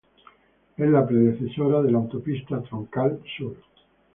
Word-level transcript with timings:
Es 0.77 0.89
la 0.89 1.05
predecesora 1.05 1.83
de 1.83 1.91
la 1.91 1.99
autopista 1.99 2.59
Troncal 2.63 3.19
Sur. 3.37 3.55